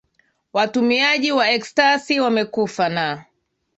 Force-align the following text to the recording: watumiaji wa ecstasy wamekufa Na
watumiaji 0.53 1.31
wa 1.31 1.49
ecstasy 1.51 2.19
wamekufa 2.19 2.89
Na 2.89 3.25